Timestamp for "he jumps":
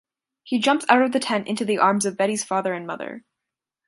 0.41-0.83